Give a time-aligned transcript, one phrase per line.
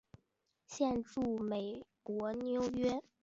[0.65, 2.99] 现住美国纽约。